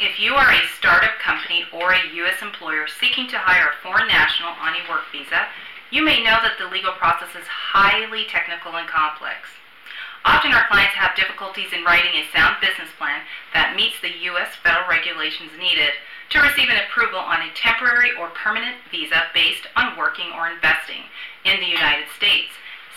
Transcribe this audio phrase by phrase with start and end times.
[0.00, 2.42] If you are a startup company or a U.S.
[2.42, 5.46] employer seeking to hire a foreign national on a work visa,
[5.94, 9.54] you may know that the legal process is highly technical and complex.
[10.26, 13.22] Often our clients have difficulties in writing a sound business plan
[13.54, 14.58] that meets the U.S.
[14.66, 15.94] federal regulations needed
[16.34, 21.06] to receive an approval on a temporary or permanent visa based on working or investing
[21.46, 22.50] in the United States.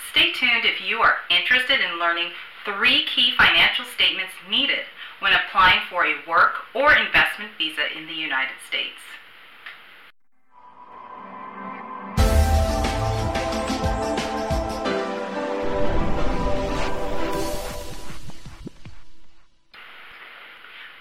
[0.10, 2.34] Stay tuned if you are interested in learning
[2.66, 4.90] three key financial statements needed
[5.20, 9.00] when applying for a work or investment visa in the United States.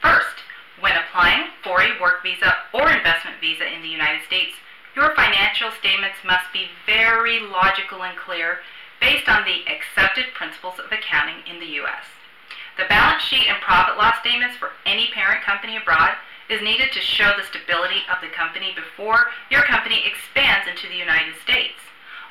[0.00, 0.36] First,
[0.80, 4.54] when applying for a work visa or investment visa in the United States,
[4.94, 8.60] your financial statements must be very logical and clear
[8.98, 12.06] based on the accepted principles of accounting in the U.S.
[12.76, 16.12] The balance sheet and profit loss statements for any parent company abroad
[16.48, 20.96] is needed to show the stability of the company before your company expands into the
[20.96, 21.80] United States.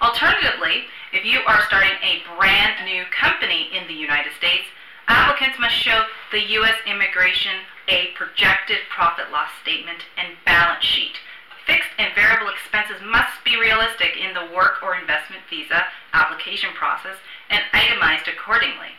[0.01, 4.65] Alternatively, if you are starting a brand new company in the United States,
[5.07, 6.75] applicants must show the U.S.
[6.85, 11.17] immigration a projected profit loss statement and balance sheet.
[11.65, 17.17] Fixed and variable expenses must be realistic in the work or investment visa application process
[17.49, 18.93] and itemized accordingly.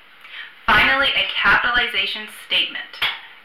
[0.66, 2.98] Finally, a capitalization statement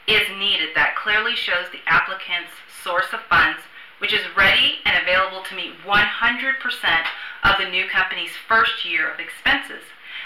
[0.08, 2.52] is needed that clearly shows the applicant's
[2.83, 3.61] source of funds,
[4.00, 7.05] which is ready and available to meet 100%
[7.44, 9.83] of the new company's first year of expenses.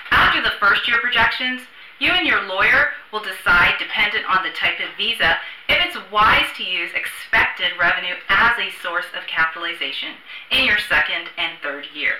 [0.10, 1.62] After the first year projections,
[2.00, 6.48] you and your lawyer will decide, dependent on the type of visa, if it's wise
[6.56, 10.16] to use expected revenue as a source of capitalization
[10.52, 12.16] in your second and third year.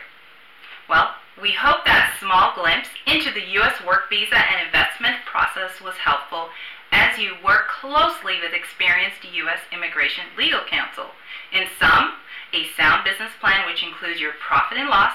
[0.90, 3.76] Well, we hope that small glimpse into the U.S.
[3.84, 6.48] work visa and investment process was helpful
[6.96, 9.60] as you work closely with experienced U.S.
[9.76, 11.12] immigration legal counsel.
[11.52, 12.16] In sum,
[12.56, 15.12] a sound business plan which includes your profit and loss,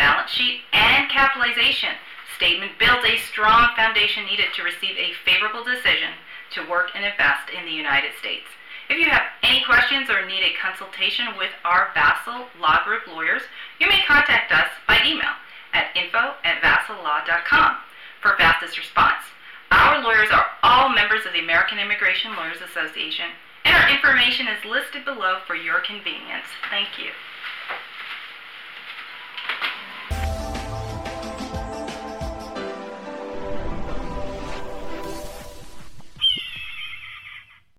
[0.00, 2.00] balance sheet, and capitalization
[2.32, 6.16] statement builds a strong foundation needed to receive a favorable decision
[6.56, 8.48] to work and invest in the United States.
[8.88, 13.42] If you have any questions or need a consultation with our Vassal Law Group lawyers,
[13.78, 15.36] you may contact us by email
[15.78, 17.76] at info at vassallaw.com
[18.20, 19.22] for fastest response.
[19.70, 23.30] Our lawyers are all members of the American Immigration Lawyers Association,
[23.64, 26.50] and our information is listed below for your convenience.
[26.70, 27.14] Thank you.